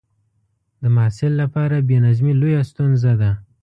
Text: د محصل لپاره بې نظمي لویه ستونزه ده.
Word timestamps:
د 0.81 0.83
محصل 0.95 1.31
لپاره 1.41 1.85
بې 1.87 1.97
نظمي 2.05 2.33
لویه 2.41 2.61
ستونزه 2.71 3.11
ده. 3.21 3.31